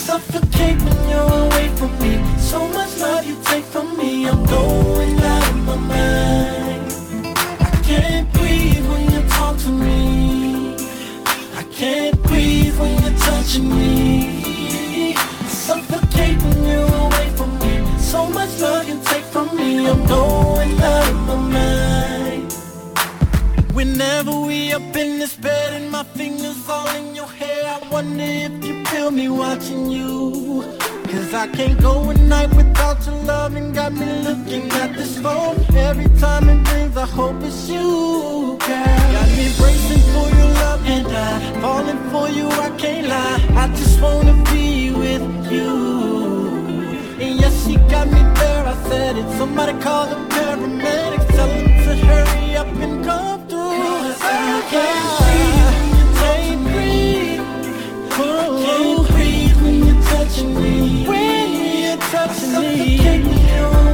suffocate 0.06 0.78
you're 1.10 1.32
away 1.46 1.68
from 1.78 1.90
me. 1.98 2.12
So 2.38 2.58
much 2.68 2.92
love 3.00 3.26
you 3.26 3.36
take 3.50 3.64
from 3.64 3.96
me 3.98 4.28
I'm 4.28 4.44
going 4.46 5.18
out 5.32 5.50
of 5.50 5.58
my 5.70 5.78
mind. 5.94 6.84
I 7.70 7.72
can't 7.88 8.28
breathe 8.34 8.86
when 8.92 9.04
you 9.12 9.22
talk 9.36 9.56
to 9.66 9.70
me. 9.84 10.76
I 11.60 11.64
can't 11.78 12.16
breathe 12.22 12.78
when 12.80 12.92
you're 13.02 13.18
touching 13.28 13.68
me. 13.78 15.14
I 15.72 16.40
you're 16.70 16.92
away 17.06 17.28
from 17.38 17.50
me. 17.58 17.74
So 17.98 18.26
much 18.38 18.52
love 18.60 18.88
you 18.88 18.98
take 19.10 19.26
from 19.34 19.48
me 19.56 19.88
I'm 19.90 20.06
going 20.06 20.74
out 20.94 21.08
of 21.14 21.20
my 21.30 21.38
mind. 21.56 22.52
Whenever 23.74 24.34
we 24.48 24.72
up 24.72 24.94
in 25.02 25.18
this 25.18 25.34
bed 25.34 25.72
and 25.78 25.90
my 25.90 26.04
fingers 26.18 26.58
all 26.68 26.88
in 27.00 27.16
your 27.16 27.32
hair 27.40 27.55
wonder 27.90 28.22
if 28.22 28.64
you 28.64 28.84
feel 28.86 29.10
me 29.10 29.28
watching 29.28 29.90
you. 29.90 30.62
Cause 31.10 31.32
I 31.34 31.46
can't 31.48 31.80
go 31.80 32.10
a 32.10 32.14
night 32.14 32.52
without 32.54 33.04
your 33.06 33.14
love 33.22 33.54
and 33.54 33.74
got 33.74 33.92
me 33.92 34.06
looking 34.22 34.70
at 34.72 34.94
this 34.94 35.18
phone. 35.18 35.56
Every 35.74 36.08
time 36.18 36.48
in 36.48 36.62
dreams 36.64 36.96
I 36.96 37.06
hope 37.06 37.42
it's 37.42 37.68
you, 37.68 38.58
girl. 38.66 39.12
Got 39.16 39.28
me 39.38 39.46
bracing 39.58 40.04
for 40.14 40.28
your 40.36 40.52
love 40.62 40.84
and 40.86 41.06
I 41.06 41.60
Falling 41.60 42.10
for 42.10 42.28
you, 42.28 42.48
I 42.48 42.70
can't 42.76 43.08
lie. 43.08 43.40
I 43.62 43.68
just 43.68 44.00
wanna 44.00 44.34
be 44.52 44.90
with 44.90 45.52
you. 45.52 45.74
And 47.20 47.40
yes, 47.40 47.66
she 47.66 47.76
got 47.92 48.06
me 48.08 48.22
there, 48.40 48.66
I 48.66 48.74
said 48.88 49.16
it. 49.16 49.28
Somebody 49.38 49.72
call 49.80 50.06
the 50.06 50.16
paramedics. 50.34 51.28
Tell 51.36 51.48
them 51.48 51.66
to 51.84 51.92
hurry 52.06 52.56
up 52.56 52.66
and 52.66 53.04
come 53.04 53.46
through. 53.48 53.58
Cause 53.58 54.20
I 54.22 54.62
can't 54.70 55.08
breathe, 55.20 55.65
Can't 58.16 59.08
breathe 59.08 59.60
when 59.60 59.84
you're 59.84 60.02
touching 60.04 60.54
me. 60.54 61.06
When 61.06 61.52
you're 61.82 61.98
touching 61.98 62.52
me 62.60 63.85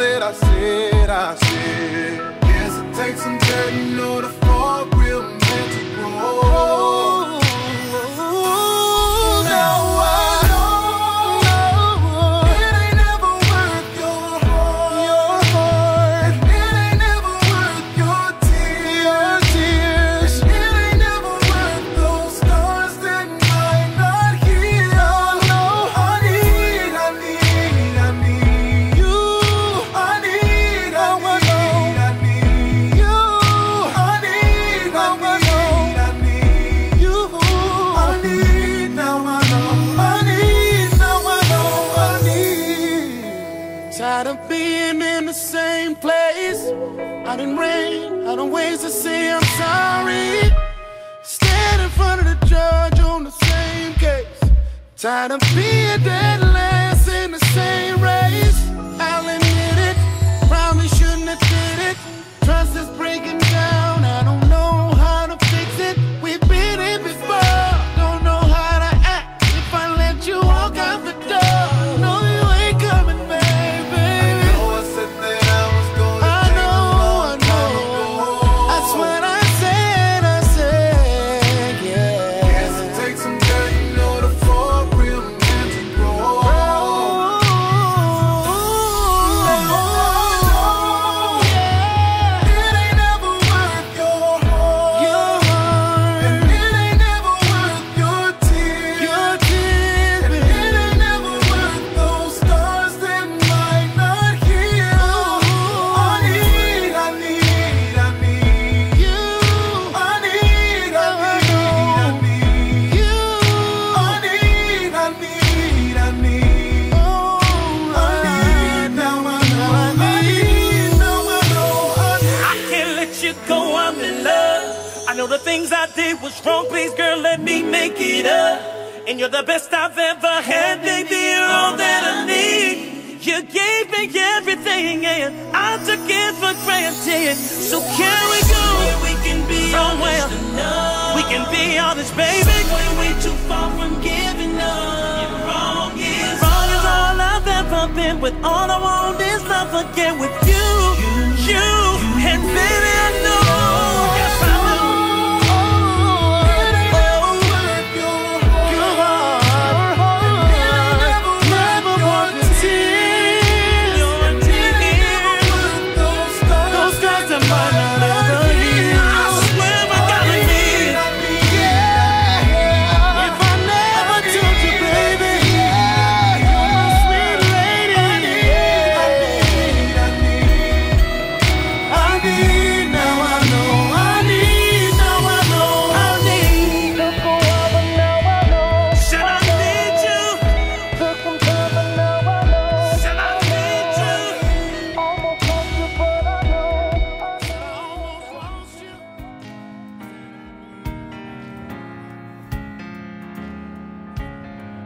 said, 0.00 0.22
I 0.22 0.32
said, 0.32 1.10
I 1.10 1.34
said. 1.34 2.38
Yes, 2.44 2.72
it 2.78 2.94
takes 2.94 3.20
some 3.22 3.38
getting 3.38 3.92
in 3.92 4.00
order 4.00 4.39
Tired 55.00 55.32
of 55.32 55.40
being 55.54 56.02
dead 56.02 56.39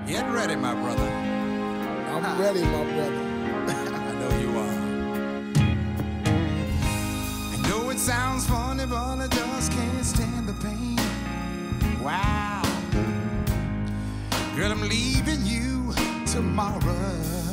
Get 0.07 0.31
ready, 0.31 0.55
my 0.55 0.75
brother. 0.75 1.03
I'm 1.03 2.25
ah. 2.27 2.37
ready, 2.39 2.61
my 2.61 2.85
brother. 2.93 3.23
I 3.95 4.13
know 4.21 4.39
you 4.39 4.51
are. 4.59 4.79
I 7.55 7.69
know 7.69 7.89
it 7.89 7.99
sounds 7.99 8.47
funny, 8.47 8.85
but 8.85 9.19
I 9.19 9.29
just 9.29 9.73
can't 9.73 10.05
stand 10.05 10.47
the 10.47 10.53
pain. 10.63 10.99
Wow. 12.03 12.63
Girl, 14.55 14.73
I'm 14.73 14.83
leaving 14.83 15.47
you 15.47 15.95
tomorrow. 16.27 17.44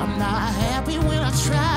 I'm 0.00 0.18
not 0.18 0.54
happy 0.54 0.98
when 0.98 1.18
I 1.18 1.30
try. 1.44 1.69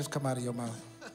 just 0.00 0.10
come 0.10 0.24
out 0.24 0.38
of 0.38 0.42
your 0.42 0.54
mouth. 0.54 0.82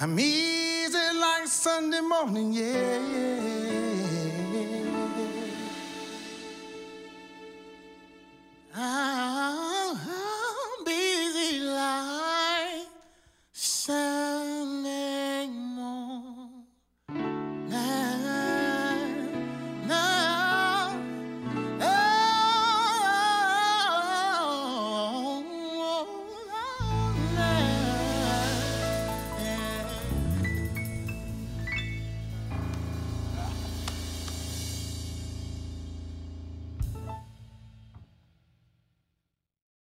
I'm 0.00 0.20
easy 0.20 0.98
like 1.18 1.46
Sunday 1.46 2.02
morning, 2.02 2.52
yeah, 2.52 2.98
yeah. 2.98 3.40
I'll, 8.74 9.96
I'll 9.96 10.84
be 10.84 11.25